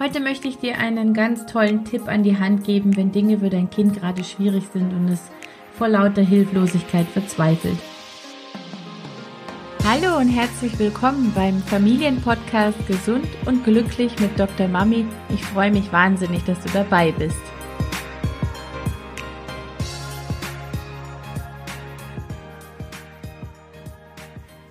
Heute 0.00 0.20
möchte 0.20 0.46
ich 0.46 0.58
dir 0.58 0.78
einen 0.78 1.12
ganz 1.12 1.44
tollen 1.46 1.84
Tipp 1.84 2.06
an 2.06 2.22
die 2.22 2.38
Hand 2.38 2.62
geben, 2.62 2.96
wenn 2.96 3.10
Dinge 3.10 3.40
für 3.40 3.50
dein 3.50 3.68
Kind 3.68 3.98
gerade 3.98 4.22
schwierig 4.22 4.62
sind 4.72 4.92
und 4.92 5.08
es 5.08 5.20
vor 5.72 5.88
lauter 5.88 6.22
Hilflosigkeit 6.22 7.08
verzweifelt. 7.08 7.78
Hallo 9.84 10.18
und 10.18 10.28
herzlich 10.28 10.78
willkommen 10.78 11.32
beim 11.34 11.60
Familienpodcast 11.62 12.86
Gesund 12.86 13.26
und 13.44 13.64
Glücklich 13.64 14.16
mit 14.20 14.38
Dr. 14.38 14.68
Mami. 14.68 15.04
Ich 15.30 15.42
freue 15.42 15.72
mich 15.72 15.92
wahnsinnig, 15.92 16.44
dass 16.44 16.60
du 16.60 16.68
dabei 16.72 17.10
bist. 17.10 17.57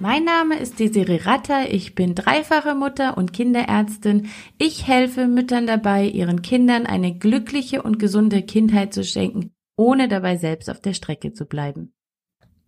Mein 0.08 0.24
Name 0.24 0.58
ist 0.58 0.80
Desiree 0.80 1.20
Ratter, 1.26 1.70
ich 1.70 1.94
bin 1.94 2.16
dreifache 2.16 2.76
Mutter 2.76 3.18
und 3.18 3.34
Kinderärztin. 3.34 4.30
Ich 4.57 4.88
helfe 4.88 5.28
Müttern 5.28 5.68
dabei, 5.68 6.06
ihren 6.06 6.42
Kindern 6.42 6.86
eine 6.86 7.14
glückliche 7.14 7.82
und 7.82 8.00
gesunde 8.00 8.42
Kindheit 8.42 8.93
zu 8.93 9.04
schenken, 9.04 9.51
ohne 9.75 10.07
dabei 10.07 10.38
selbst 10.38 10.70
auf 10.70 10.79
der 10.79 10.93
Strecke 10.93 11.34
zu 11.34 11.43
bleiben. 11.43 11.92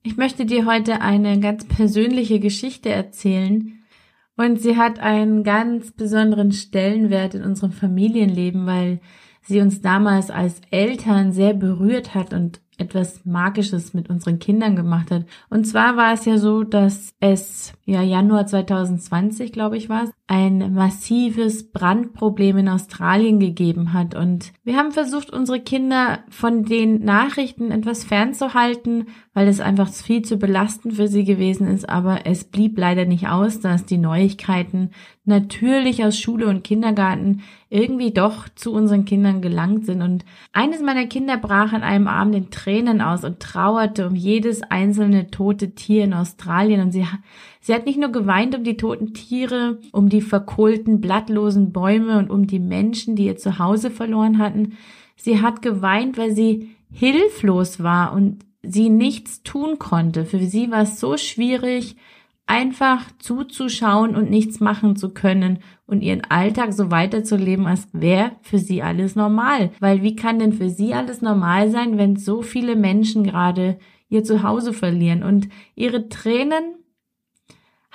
Ich 0.03 0.17
möchte 0.17 0.45
dir 0.45 0.65
heute 0.65 0.99
eine 0.99 1.39
ganz 1.39 1.65
persönliche 1.65 2.41
Geschichte 2.41 2.89
erzählen 2.89 3.83
und 4.35 4.59
sie 4.59 4.75
hat 4.75 4.99
einen 4.99 5.45
ganz 5.45 5.93
besonderen 5.93 6.51
Stellenwert 6.51 7.35
in 7.35 7.43
unserem 7.43 7.71
Familienleben, 7.71 8.65
weil 8.65 8.99
sie 9.43 9.61
uns 9.61 9.79
damals 9.79 10.29
als 10.29 10.59
Eltern 10.71 11.31
sehr 11.31 11.53
berührt 11.53 12.13
hat 12.15 12.33
und 12.33 12.59
etwas 12.79 13.25
Magisches 13.25 13.93
mit 13.93 14.09
unseren 14.09 14.39
Kindern 14.39 14.75
gemacht 14.75 15.11
hat. 15.11 15.25
Und 15.49 15.65
zwar 15.65 15.97
war 15.97 16.13
es 16.13 16.25
ja 16.25 16.37
so, 16.37 16.63
dass 16.63 17.13
es 17.19 17.73
ja 17.85 18.01
Januar 18.01 18.47
2020, 18.47 19.51
glaube 19.51 19.77
ich, 19.77 19.89
war 19.89 20.05
ein 20.29 20.75
massives 20.75 21.71
Brandproblem 21.71 22.59
in 22.59 22.69
Australien 22.69 23.39
gegeben 23.39 23.93
hat. 23.93 24.13
Und 24.13 24.53
wir 24.63 24.77
haben 24.77 24.91
versucht, 24.91 25.31
unsere 25.31 25.59
Kinder 25.59 26.19
von 26.29 26.65
den 26.65 27.03
Nachrichten 27.03 27.71
etwas 27.71 28.03
fernzuhalten, 28.03 29.07
weil 29.33 29.47
es 29.47 29.59
einfach 29.59 29.89
viel 29.91 30.21
zu 30.21 30.37
belastend 30.37 30.93
für 30.93 31.07
sie 31.07 31.23
gewesen 31.23 31.65
ist. 31.67 31.89
Aber 31.89 32.27
es 32.27 32.43
blieb 32.43 32.77
leider 32.77 33.05
nicht 33.05 33.27
aus, 33.27 33.59
dass 33.59 33.85
die 33.85 33.97
Neuigkeiten 33.97 34.91
natürlich 35.25 36.03
aus 36.03 36.19
Schule 36.19 36.47
und 36.47 36.63
Kindergarten 36.63 37.41
irgendwie 37.69 38.11
doch 38.11 38.49
zu 38.49 38.71
unseren 38.71 39.05
Kindern 39.05 39.41
gelangt 39.41 39.87
sind. 39.87 40.03
Und 40.03 40.25
eines 40.53 40.81
meiner 40.81 41.07
Kinder 41.07 41.37
brach 41.37 41.73
an 41.73 41.81
einem 41.81 42.07
Abend 42.07 42.35
in 42.35 42.51
Tränen 42.51 43.01
aus 43.01 43.23
und 43.23 43.39
trauerte 43.39 44.05
um 44.07 44.15
jedes 44.15 44.61
einzelne 44.61 45.31
tote 45.31 45.73
Tier 45.73 46.03
in 46.03 46.13
Australien. 46.13 46.81
Und 46.81 46.91
sie, 46.91 47.05
sie 47.59 47.73
hat 47.73 47.85
nicht 47.85 47.99
nur 47.99 48.11
geweint 48.11 48.55
um 48.55 48.63
die 48.63 48.77
toten 48.77 49.13
Tiere, 49.13 49.79
um 49.91 50.09
die 50.09 50.21
verkohlten, 50.21 51.01
blattlosen 51.01 51.71
Bäume 51.71 52.17
und 52.17 52.29
um 52.29 52.47
die 52.47 52.59
Menschen, 52.59 53.15
die 53.15 53.25
ihr 53.25 53.37
Zuhause 53.37 53.91
verloren 53.91 54.37
hatten. 54.37 54.77
Sie 55.15 55.41
hat 55.41 55.61
geweint, 55.61 56.17
weil 56.17 56.33
sie 56.33 56.75
hilflos 56.91 57.83
war 57.83 58.13
und 58.13 58.45
sie 58.63 58.89
nichts 58.89 59.43
tun 59.43 59.79
konnte. 59.79 60.25
Für 60.25 60.39
sie 60.39 60.71
war 60.71 60.83
es 60.83 60.99
so 60.99 61.17
schwierig, 61.17 61.95
einfach 62.49 63.05
zuzuschauen 63.19 64.15
und 64.15 64.31
nichts 64.31 64.59
machen 64.59 64.95
zu 64.95 65.09
können 65.09 65.59
und 65.85 66.01
ihren 66.01 66.23
Alltag 66.23 66.73
so 66.73 66.89
weiterzuleben, 66.89 67.67
als 67.67 67.87
wäre 67.93 68.31
für 68.41 68.57
sie 68.57 68.81
alles 68.81 69.15
normal. 69.15 69.71
Weil 69.79 70.01
wie 70.01 70.15
kann 70.15 70.39
denn 70.39 70.53
für 70.53 70.69
sie 70.69 70.93
alles 70.95 71.21
normal 71.21 71.69
sein, 71.69 71.97
wenn 71.97 72.15
so 72.15 72.41
viele 72.41 72.75
Menschen 72.75 73.23
gerade 73.23 73.77
ihr 74.09 74.23
Zuhause 74.23 74.73
verlieren? 74.73 75.21
Und 75.21 75.47
ihre 75.75 76.09
Tränen 76.09 76.75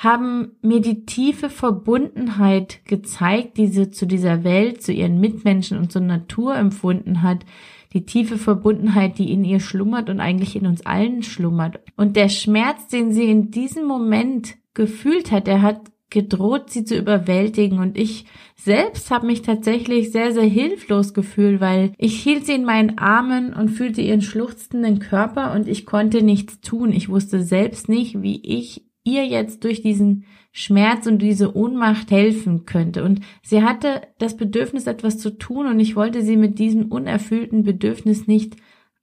haben 0.05 0.53
mir 0.63 0.81
die 0.81 1.07
tiefe 1.07 1.51
Verbundenheit 1.51 2.85
gezeigt, 2.85 3.57
die 3.57 3.67
sie 3.69 3.91
zu 3.91 4.07
dieser 4.07 4.45
Welt, 4.45 4.83
zu 4.83 4.93
ihren 4.93 5.19
Mitmenschen 5.21 5.79
und 5.79 5.91
zur 5.91 6.03
Natur 6.03 6.55
empfunden 6.55 7.23
hat, 7.23 7.45
die 7.93 8.05
tiefe 8.05 8.39
Verbundenheit, 8.39 9.19
die 9.19 9.33
in 9.33 9.45
ihr 9.45 9.61
schlummert 9.61 10.11
und 10.11 10.21
eigentlich 10.21 10.57
in 10.57 10.67
uns 10.67 10.85
allen 10.85 11.23
schlummert. 11.23 11.81
Und 11.97 12.17
der 12.17 12.29
Schmerz, 12.29 12.89
den 12.89 13.13
sie 13.13 13.31
in 13.31 13.51
diesem 13.51 13.87
Moment 13.87 14.57
gefühlt 14.75 15.31
hat, 15.31 15.47
der 15.47 15.63
hat 15.63 15.81
gedroht, 16.11 16.71
sie 16.71 16.85
zu 16.85 16.97
überwältigen. 16.97 17.79
Und 17.79 17.99
ich 17.99 18.27
selbst 18.57 19.11
habe 19.11 19.27
mich 19.27 19.43
tatsächlich 19.43 20.13
sehr, 20.13 20.33
sehr 20.33 20.45
hilflos 20.45 21.15
gefühlt, 21.15 21.61
weil 21.61 21.93
ich 21.99 22.23
hielt 22.23 22.47
sie 22.47 22.55
in 22.55 22.65
meinen 22.65 22.99
Armen 22.99 23.53
und 23.53 23.69
fühlte 23.69 24.01
ihren 24.01 24.23
schluchzenden 24.23 24.99
Körper 24.99 25.53
und 25.53 25.69
ich 25.69 25.87
konnte 25.87 26.23
nichts 26.23 26.61
tun. 26.61 26.93
Ich 26.93 27.09
wusste 27.09 27.43
selbst 27.43 27.89
nicht, 27.89 28.23
wie 28.23 28.41
ich 28.43 28.85
ihr 29.05 29.27
jetzt 29.27 29.65
durch 29.65 29.83
diesen 29.83 30.25
Schmerz 30.51 31.07
und 31.07 31.21
diese 31.21 31.57
Ohnmacht 31.57 32.11
helfen 32.11 32.65
könnte. 32.65 33.05
Und 33.05 33.21
sie 33.43 33.63
hatte 33.63 34.03
das 34.19 34.37
Bedürfnis, 34.37 34.87
etwas 34.87 35.19
zu 35.19 35.37
tun 35.37 35.67
und 35.67 35.79
ich 35.79 35.95
wollte 35.95 36.23
sie 36.23 36.37
mit 36.37 36.59
diesem 36.59 36.87
unerfüllten 36.87 37.63
Bedürfnis 37.65 38.27
nicht 38.27 38.57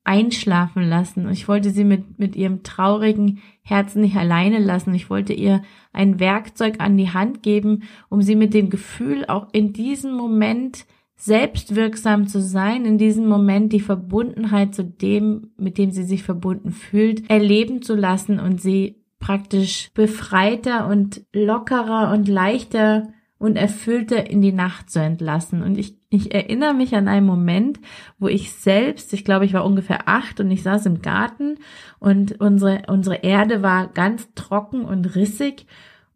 einschlafen 0.04 0.84
lassen. 0.84 1.30
Ich 1.30 1.48
wollte 1.48 1.70
sie 1.70 1.84
mit, 1.84 2.18
mit 2.18 2.36
ihrem 2.36 2.64
traurigen 2.64 3.40
Herzen 3.62 4.02
nicht 4.02 4.16
alleine 4.16 4.60
lassen. 4.60 4.96
Ich 4.96 5.10
wollte 5.10 5.34
ihr 5.34 5.62
ein 5.94 6.20
Werkzeug 6.20 6.76
an 6.80 6.98
die 6.98 7.12
Hand 7.12 7.44
geben, 7.44 7.84
um 8.10 8.22
sie 8.22 8.36
mit 8.36 8.54
dem 8.54 8.70
Gefühl 8.70 9.26
auch 9.26 9.48
in 9.52 9.74
diesem 9.74 10.14
Moment 10.14 10.86
selbstwirksam 11.18 12.28
zu 12.28 12.42
sein, 12.42 12.86
in 12.86 12.98
diesem 12.98 13.28
Moment 13.28 13.74
die 13.74 13.80
Verbundenheit 13.80 14.74
zu 14.74 14.84
dem, 14.84 15.52
mit 15.56 15.78
dem 15.78 15.92
sie 15.92 16.04
sich 16.04 16.24
verbunden 16.24 16.72
fühlt, 16.72 17.30
erleben 17.30 17.84
zu 17.84 17.94
lassen 17.94 18.40
und 18.40 18.60
sie 18.60 19.01
praktisch 19.22 19.92
befreiter 19.94 20.88
und 20.88 21.22
lockerer 21.32 22.12
und 22.12 22.28
leichter 22.28 23.14
und 23.38 23.56
erfüllter 23.56 24.30
in 24.30 24.42
die 24.42 24.52
Nacht 24.52 24.90
zu 24.90 25.00
entlassen. 25.00 25.64
Und 25.64 25.78
ich, 25.78 25.96
ich 26.10 26.34
erinnere 26.34 26.74
mich 26.74 26.94
an 26.96 27.08
einen 27.08 27.26
Moment, 27.26 27.80
wo 28.20 28.28
ich 28.28 28.52
selbst, 28.52 29.14
ich 29.14 29.24
glaube, 29.24 29.46
ich 29.46 29.54
war 29.54 29.66
ungefähr 29.66 30.08
acht 30.10 30.40
und 30.40 30.52
ich 30.52 30.62
saß 30.62 30.86
im 30.86 31.02
Garten 31.02 31.58
und 32.00 32.40
unsere, 32.42 32.84
unsere 32.88 33.24
Erde 33.24 33.64
war 33.64 33.88
ganz 33.88 34.28
trocken 34.36 34.84
und 34.84 35.16
rissig. 35.16 35.66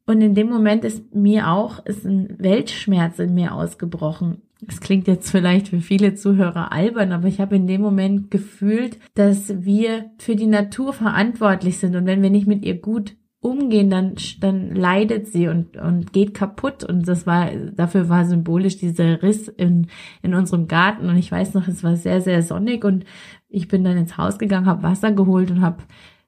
Und 0.06 0.22
in 0.22 0.36
dem 0.36 0.50
Moment 0.50 0.86
ist 0.86 1.16
mir 1.16 1.50
auch, 1.50 1.84
ist 1.86 2.06
ein 2.06 2.36
Weltschmerz 2.38 3.20
in 3.20 3.34
mir 3.34 3.54
ausgebrochen. 3.56 4.42
Das 4.62 4.80
klingt 4.80 5.08
jetzt 5.08 5.32
vielleicht 5.32 5.70
für 5.70 5.82
viele 5.82 6.16
Zuhörer 6.16 6.72
albern, 6.72 7.12
aber 7.12 7.28
ich 7.28 7.40
habe 7.40 7.56
in 7.56 7.68
dem 7.68 7.82
Moment 7.82 8.32
gefühlt, 8.32 9.00
dass 9.16 9.66
wir 9.66 10.12
für 10.18 10.36
die 10.36 10.48
Natur 10.48 10.94
verantwortlich 10.94 11.78
sind 11.78 11.96
und 11.96 12.06
wenn 12.06 12.22
wir 12.22 12.30
nicht 12.30 12.48
mit 12.48 12.64
ihr 12.64 12.80
gut 12.80 13.16
umgehen, 13.46 13.92
dann, 13.92 14.16
dann 14.40 14.74
leidet 14.74 15.28
sie 15.28 15.48
und, 15.48 15.78
und 15.78 16.12
geht 16.14 16.34
kaputt. 16.34 16.84
Und 16.84 17.08
das 17.08 17.28
war, 17.28 17.52
dafür 17.76 18.10
war 18.10 18.26
symbolisch 18.26 18.78
dieser 18.78 19.22
Riss 19.22 19.48
in, 19.48 19.88
in 20.24 20.34
unserem 20.34 20.68
Garten. 20.68 21.10
Und 21.10 21.18
ich 21.18 21.32
weiß 21.32 21.54
noch, 21.54 21.68
es 21.68 21.84
war 21.84 21.96
sehr, 21.96 22.22
sehr 22.22 22.42
sonnig 22.42 22.84
und 22.84 23.06
ich 23.48 23.68
bin 23.68 23.84
dann 23.84 23.98
ins 23.98 24.18
Haus 24.18 24.40
gegangen, 24.40 24.66
habe 24.66 24.82
Wasser 24.82 25.12
geholt 25.12 25.52
und 25.52 25.62
habe 25.62 25.84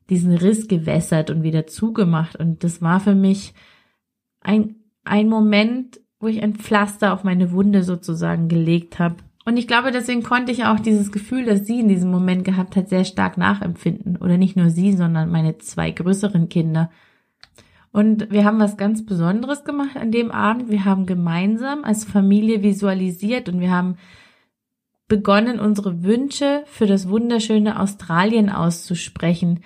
diesen 0.10 0.34
Riss 0.34 0.68
gewässert 0.68 1.30
und 1.30 1.44
wieder 1.44 1.68
zugemacht. 1.68 2.36
Und 2.36 2.64
das 2.64 2.82
war 2.82 3.00
für 3.00 3.16
mich 3.16 3.54
ein, 4.42 4.76
ein 5.04 5.30
Moment, 5.30 6.00
wo 6.20 6.28
ich 6.28 6.42
ein 6.42 6.56
Pflaster 6.56 7.14
auf 7.14 7.24
meine 7.24 7.52
Wunde 7.52 7.84
sozusagen 7.84 8.48
gelegt 8.48 9.00
habe. 9.00 9.18
Und 9.46 9.58
ich 9.58 9.68
glaube, 9.68 9.92
deswegen 9.92 10.24
konnte 10.24 10.52
ich 10.52 10.66
auch 10.66 10.80
dieses 10.80 11.12
Gefühl, 11.12 11.46
das 11.46 11.66
sie 11.66 11.80
in 11.80 11.88
diesem 11.88 12.12
Moment 12.12 12.44
gehabt 12.44 12.76
hat, 12.76 12.90
sehr 12.90 13.06
stark 13.06 13.38
nachempfinden. 13.38 14.18
Oder 14.18 14.38
nicht 14.38 14.58
nur 14.58 14.70
sie, 14.70 14.94
sondern 14.94 15.32
meine 15.32 15.58
zwei 15.58 15.92
größeren 15.92 16.50
Kinder. 16.50 16.90
Und 17.92 18.30
wir 18.30 18.44
haben 18.44 18.60
was 18.60 18.78
ganz 18.78 19.06
Besonderes 19.06 19.64
gemacht 19.64 19.96
an 19.96 20.12
dem 20.12 20.32
Abend. 20.32 20.70
Wir 20.70 20.86
haben 20.86 21.06
gemeinsam 21.06 21.84
als 21.84 22.04
Familie 22.04 22.62
visualisiert 22.62 23.48
und 23.48 23.60
wir 23.60 23.72
haben 23.72 23.96
begonnen, 25.08 25.60
unsere 25.60 26.04
Wünsche 26.04 26.64
für 26.66 26.86
das 26.86 27.08
wunderschöne 27.08 27.80
Australien 27.80 28.50
auszusprechen. 28.50 29.62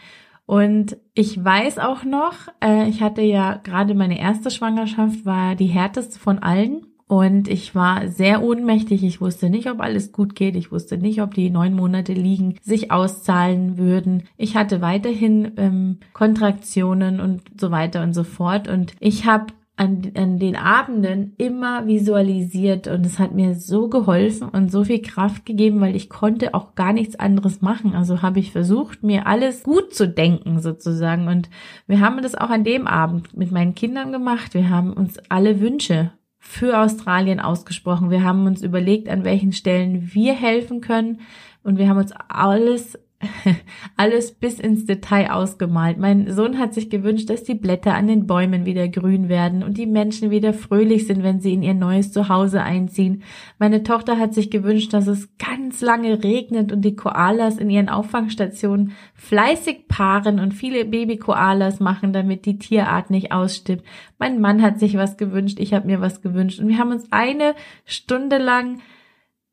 Und 0.51 0.97
ich 1.13 1.41
weiß 1.41 1.79
auch 1.79 2.03
noch, 2.03 2.33
äh, 2.61 2.89
ich 2.89 3.01
hatte 3.01 3.21
ja 3.21 3.55
gerade 3.63 3.95
meine 3.95 4.19
erste 4.19 4.51
Schwangerschaft, 4.51 5.25
war 5.25 5.55
die 5.55 5.67
härteste 5.67 6.19
von 6.19 6.39
allen. 6.39 6.87
Und 7.07 7.47
ich 7.47 7.73
war 7.73 8.09
sehr 8.09 8.43
ohnmächtig. 8.43 9.05
Ich 9.05 9.21
wusste 9.21 9.49
nicht, 9.49 9.71
ob 9.71 9.79
alles 9.79 10.11
gut 10.11 10.35
geht. 10.35 10.57
Ich 10.57 10.69
wusste 10.69 10.97
nicht, 10.97 11.21
ob 11.21 11.35
die 11.35 11.49
neun 11.49 11.73
Monate 11.73 12.11
liegen 12.11 12.55
sich 12.61 12.91
auszahlen 12.91 13.77
würden. 13.77 14.23
Ich 14.35 14.57
hatte 14.57 14.81
weiterhin 14.81 15.53
ähm, 15.55 15.99
Kontraktionen 16.11 17.21
und 17.21 17.43
so 17.57 17.71
weiter 17.71 18.03
und 18.03 18.13
so 18.13 18.25
fort. 18.25 18.67
Und 18.67 18.93
ich 18.99 19.25
habe 19.25 19.53
an, 19.81 20.11
an 20.15 20.37
den 20.37 20.55
Abenden 20.55 21.33
immer 21.39 21.87
visualisiert 21.87 22.87
und 22.87 23.03
es 23.03 23.17
hat 23.17 23.33
mir 23.33 23.55
so 23.55 23.89
geholfen 23.89 24.47
und 24.47 24.71
so 24.71 24.83
viel 24.83 25.01
Kraft 25.01 25.43
gegeben, 25.43 25.81
weil 25.81 25.95
ich 25.95 26.07
konnte 26.07 26.53
auch 26.53 26.75
gar 26.75 26.93
nichts 26.93 27.15
anderes 27.15 27.61
machen. 27.61 27.95
Also 27.95 28.21
habe 28.21 28.39
ich 28.39 28.51
versucht, 28.51 29.01
mir 29.01 29.25
alles 29.25 29.63
gut 29.63 29.95
zu 29.95 30.07
denken 30.07 30.59
sozusagen 30.59 31.27
und 31.27 31.49
wir 31.87 31.99
haben 31.99 32.21
das 32.21 32.35
auch 32.35 32.51
an 32.51 32.63
dem 32.63 32.85
Abend 32.85 33.35
mit 33.35 33.51
meinen 33.51 33.73
Kindern 33.73 34.11
gemacht. 34.11 34.53
Wir 34.53 34.69
haben 34.69 34.93
uns 34.93 35.17
alle 35.29 35.59
Wünsche 35.59 36.11
für 36.37 36.77
Australien 36.77 37.39
ausgesprochen. 37.39 38.11
Wir 38.11 38.23
haben 38.23 38.45
uns 38.45 38.61
überlegt, 38.61 39.09
an 39.09 39.23
welchen 39.23 39.51
Stellen 39.51 40.13
wir 40.13 40.33
helfen 40.33 40.81
können 40.81 41.21
und 41.63 41.79
wir 41.79 41.89
haben 41.89 41.97
uns 41.97 42.13
alles 42.27 42.99
alles 43.97 44.33
bis 44.33 44.59
ins 44.59 44.85
Detail 44.85 45.31
ausgemalt. 45.31 45.97
Mein 45.97 46.31
Sohn 46.31 46.57
hat 46.57 46.73
sich 46.73 46.89
gewünscht, 46.89 47.29
dass 47.29 47.43
die 47.43 47.55
Blätter 47.55 47.93
an 47.93 48.07
den 48.07 48.27
Bäumen 48.27 48.65
wieder 48.65 48.87
grün 48.87 49.29
werden 49.29 49.63
und 49.63 49.77
die 49.77 49.85
Menschen 49.85 50.31
wieder 50.31 50.53
fröhlich 50.53 51.07
sind, 51.07 51.23
wenn 51.23 51.39
sie 51.39 51.53
in 51.53 51.63
ihr 51.63 51.73
neues 51.73 52.11
Zuhause 52.11 52.61
einziehen. 52.63 53.23
Meine 53.59 53.83
Tochter 53.83 54.17
hat 54.17 54.33
sich 54.33 54.49
gewünscht, 54.49 54.93
dass 54.93 55.07
es 55.07 55.29
ganz 55.37 55.81
lange 55.81 56.23
regnet 56.23 56.71
und 56.71 56.81
die 56.81 56.95
Koalas 56.95 57.57
in 57.57 57.69
ihren 57.69 57.89
Auffangstationen 57.89 58.93
fleißig 59.13 59.87
paaren 59.87 60.39
und 60.39 60.53
viele 60.53 60.85
Baby-Koalas 60.85 61.79
machen, 61.79 62.13
damit 62.13 62.45
die 62.45 62.57
Tierart 62.57 63.09
nicht 63.09 63.31
ausstirbt. 63.31 63.85
Mein 64.17 64.41
Mann 64.41 64.61
hat 64.61 64.79
sich 64.79 64.97
was 64.97 65.17
gewünscht, 65.17 65.59
ich 65.59 65.73
habe 65.73 65.87
mir 65.87 66.01
was 66.01 66.21
gewünscht 66.21 66.59
und 66.59 66.67
wir 66.67 66.77
haben 66.77 66.91
uns 66.91 67.11
eine 67.11 67.55
Stunde 67.85 68.37
lang 68.37 68.79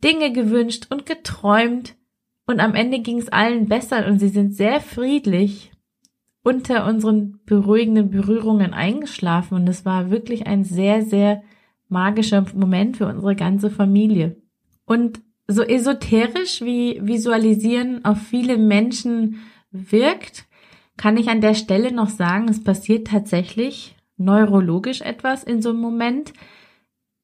Dinge 0.02 0.32
gewünscht 0.32 0.86
und 0.90 1.06
geträumt 1.06 1.97
und 2.48 2.60
am 2.60 2.74
Ende 2.74 3.00
ging 3.00 3.18
es 3.18 3.28
allen 3.28 3.66
besser 3.66 4.06
und 4.06 4.18
sie 4.18 4.30
sind 4.30 4.54
sehr 4.54 4.80
friedlich 4.80 5.70
unter 6.42 6.86
unseren 6.86 7.40
beruhigenden 7.44 8.10
Berührungen 8.10 8.72
eingeschlafen 8.72 9.54
und 9.54 9.68
es 9.68 9.84
war 9.84 10.10
wirklich 10.10 10.46
ein 10.46 10.64
sehr, 10.64 11.02
sehr 11.02 11.42
magischer 11.88 12.46
Moment 12.54 12.96
für 12.96 13.06
unsere 13.06 13.36
ganze 13.36 13.70
Familie. 13.70 14.40
Und 14.86 15.20
so 15.46 15.62
esoterisch 15.62 16.62
wie 16.62 17.00
Visualisieren 17.02 18.04
auf 18.06 18.18
viele 18.18 18.56
Menschen 18.56 19.40
wirkt, 19.70 20.46
kann 20.96 21.18
ich 21.18 21.28
an 21.28 21.42
der 21.42 21.54
Stelle 21.54 21.92
noch 21.92 22.08
sagen, 22.08 22.48
es 22.48 22.64
passiert 22.64 23.08
tatsächlich 23.08 23.94
neurologisch 24.16 25.02
etwas 25.02 25.44
in 25.44 25.60
so 25.60 25.70
einem 25.70 25.80
Moment. 25.80 26.32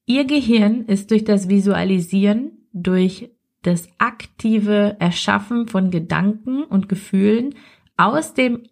Ihr 0.05 0.27
Gehirn 0.27 0.85
ist 0.85 1.11
durch 1.11 1.25
das 1.25 1.49
Visualisieren, 1.49 2.69
durch 2.75 3.31
das 3.64 3.88
aktive 3.99 4.96
Erschaffen 5.00 5.66
von 5.66 5.90
Gedanken 5.90 6.62
und 6.62 6.88
Gefühlen 6.88 7.55
aus 7.96 8.34
dem 8.34 8.64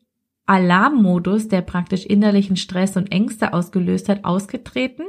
Alarmmodus, 0.47 1.49
der 1.49 1.63
praktisch 1.63 2.05
innerlichen 2.05 2.57
Stress 2.57 2.97
und 2.97 3.11
Ängste 3.11 3.55
ausgelöst 3.55 4.09
hat, 4.09 4.25
ausgetreten. 4.25 5.05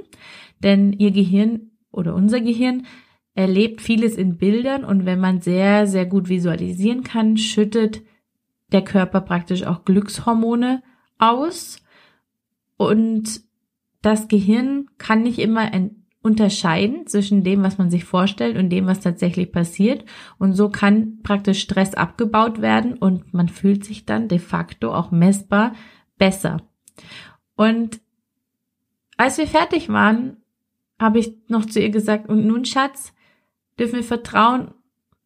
Denn 0.59 0.93
ihr 0.93 1.11
Gehirn 1.11 1.71
oder 1.91 2.15
unser 2.15 2.39
Gehirn 2.39 2.85
erlebt 3.35 3.81
vieles 3.81 4.15
in 4.15 4.37
Bildern 4.37 4.85
und 4.85 5.05
wenn 5.05 5.19
man 5.19 5.41
sehr, 5.41 5.87
sehr 5.87 6.05
gut 6.05 6.29
visualisieren 6.29 7.03
kann, 7.03 7.37
schüttet 7.37 8.01
der 8.71 8.83
Körper 8.83 9.21
praktisch 9.21 9.63
auch 9.63 9.85
Glückshormone 9.85 10.81
aus 11.17 11.81
und 12.77 13.41
das 14.01 14.27
Gehirn 14.27 14.87
kann 14.97 15.23
nicht 15.23 15.39
immer 15.39 15.73
unterscheiden 16.23 17.05
zwischen 17.05 17.43
dem, 17.43 17.61
was 17.63 17.77
man 17.77 17.91
sich 17.91 18.05
vorstellt 18.05 18.57
und 18.57 18.69
dem, 18.69 18.87
was 18.87 19.01
tatsächlich 19.01 19.51
passiert. 19.51 20.05
Und 20.39 20.53
so 20.53 20.69
kann 20.69 21.19
praktisch 21.21 21.61
Stress 21.61 21.93
abgebaut 21.93 22.61
werden 22.61 22.93
und 22.93 23.33
man 23.33 23.49
fühlt 23.49 23.83
sich 23.83 24.05
dann 24.05 24.29
de 24.29 24.39
facto 24.39 24.93
auch 24.93 25.11
messbar 25.11 25.73
besser. 26.17 26.61
Und 27.55 27.99
als 29.17 29.37
wir 29.37 29.47
fertig 29.47 29.89
waren, 29.89 30.37
habe 30.99 31.19
ich 31.19 31.33
noch 31.49 31.65
zu 31.65 31.81
ihr 31.81 31.89
gesagt, 31.89 32.29
und 32.29 32.47
nun 32.47 32.63
Schatz, 32.63 33.13
dürfen 33.77 33.95
wir 33.95 34.03
vertrauen, 34.03 34.71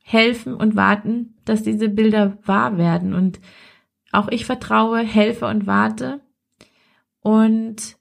helfen 0.03 0.55
und 0.55 0.75
warten, 0.75 1.35
dass 1.45 1.61
diese 1.61 1.89
Bilder 1.89 2.37
wahr 2.43 2.77
werden. 2.77 3.13
Und 3.13 3.39
auch 4.11 4.29
ich 4.29 4.45
vertraue, 4.45 4.99
helfe 4.99 5.45
und 5.45 5.67
warte. 5.67 6.21
Und 7.19 7.96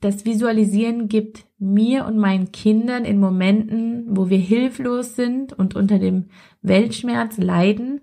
das 0.00 0.24
Visualisieren 0.24 1.08
gibt 1.08 1.46
mir 1.58 2.06
und 2.06 2.16
meinen 2.16 2.52
Kindern 2.52 3.04
in 3.04 3.20
Momenten, 3.20 4.04
wo 4.08 4.30
wir 4.30 4.38
hilflos 4.38 5.14
sind 5.14 5.52
und 5.52 5.76
unter 5.76 5.98
dem 5.98 6.30
Weltschmerz 6.62 7.36
leiden, 7.36 8.00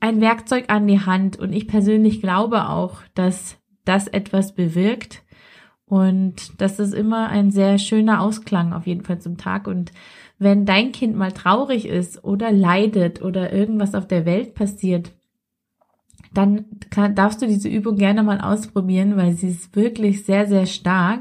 ein 0.00 0.20
Werkzeug 0.20 0.66
an 0.68 0.86
die 0.86 1.00
Hand. 1.00 1.38
Und 1.38 1.52
ich 1.52 1.66
persönlich 1.66 2.20
glaube 2.20 2.68
auch, 2.68 3.02
dass 3.14 3.58
das 3.84 4.06
etwas 4.06 4.54
bewirkt 4.54 5.24
und 5.88 6.60
das 6.60 6.78
ist 6.78 6.92
immer 6.92 7.30
ein 7.30 7.50
sehr 7.50 7.78
schöner 7.78 8.20
Ausklang 8.20 8.74
auf 8.74 8.86
jeden 8.86 9.04
Fall 9.04 9.20
zum 9.20 9.38
Tag. 9.38 9.66
Und 9.66 9.92
wenn 10.38 10.66
dein 10.66 10.92
Kind 10.92 11.16
mal 11.16 11.32
traurig 11.32 11.86
ist 11.86 12.22
oder 12.22 12.52
leidet 12.52 13.22
oder 13.22 13.52
irgendwas 13.52 13.94
auf 13.94 14.06
der 14.06 14.26
Welt 14.26 14.54
passiert, 14.54 15.12
dann 16.34 16.64
kann, 16.90 17.14
darfst 17.14 17.40
du 17.42 17.46
diese 17.46 17.68
Übung 17.68 17.96
gerne 17.96 18.22
mal 18.22 18.40
ausprobieren, 18.40 19.16
weil 19.16 19.32
sie 19.32 19.48
ist 19.48 19.74
wirklich 19.74 20.24
sehr, 20.24 20.46
sehr 20.46 20.66
stark. 20.66 21.20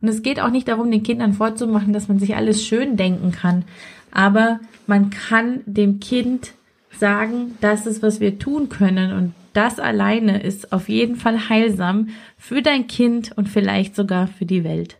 Und 0.00 0.08
es 0.08 0.22
geht 0.22 0.40
auch 0.40 0.50
nicht 0.50 0.68
darum, 0.68 0.90
den 0.90 1.02
Kindern 1.02 1.32
vorzumachen, 1.32 1.92
dass 1.92 2.08
man 2.08 2.18
sich 2.18 2.36
alles 2.36 2.64
schön 2.64 2.96
denken 2.96 3.32
kann. 3.32 3.64
Aber 4.10 4.60
man 4.86 5.10
kann 5.10 5.60
dem 5.66 6.00
Kind 6.00 6.52
sagen, 6.98 7.56
das 7.60 7.86
ist, 7.86 8.02
was 8.02 8.20
wir 8.20 8.38
tun 8.38 8.68
können. 8.68 9.12
Und 9.12 9.34
das 9.52 9.78
alleine 9.78 10.42
ist 10.42 10.72
auf 10.72 10.88
jeden 10.88 11.16
Fall 11.16 11.48
heilsam 11.48 12.08
für 12.36 12.62
dein 12.62 12.86
Kind 12.86 13.32
und 13.36 13.48
vielleicht 13.48 13.94
sogar 13.94 14.26
für 14.26 14.46
die 14.46 14.64
Welt. 14.64 14.98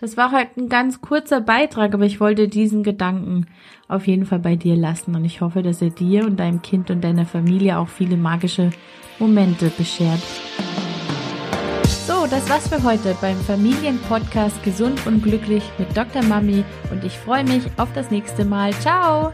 Das 0.00 0.16
war 0.16 0.30
heute 0.30 0.60
ein 0.60 0.68
ganz 0.68 1.00
kurzer 1.00 1.40
Beitrag, 1.40 1.92
aber 1.92 2.04
ich 2.04 2.20
wollte 2.20 2.46
diesen 2.46 2.84
Gedanken 2.84 3.46
auf 3.88 4.06
jeden 4.06 4.26
Fall 4.26 4.38
bei 4.38 4.54
dir 4.54 4.76
lassen 4.76 5.16
und 5.16 5.24
ich 5.24 5.40
hoffe, 5.40 5.60
dass 5.60 5.82
er 5.82 5.90
dir 5.90 6.24
und 6.24 6.38
deinem 6.38 6.62
Kind 6.62 6.92
und 6.92 7.02
deiner 7.02 7.26
Familie 7.26 7.78
auch 7.78 7.88
viele 7.88 8.16
magische 8.16 8.70
Momente 9.18 9.72
beschert. 9.76 10.20
So, 12.06 12.28
das 12.30 12.48
war's 12.48 12.68
für 12.68 12.80
heute 12.84 13.16
beim 13.20 13.36
Familienpodcast 13.38 14.62
Gesund 14.62 15.04
und 15.04 15.20
Glücklich 15.20 15.64
mit 15.78 15.96
Dr. 15.96 16.22
Mami 16.22 16.64
und 16.92 17.02
ich 17.02 17.18
freue 17.18 17.42
mich 17.42 17.64
auf 17.76 17.92
das 17.92 18.12
nächste 18.12 18.44
Mal. 18.44 18.72
Ciao! 18.74 19.32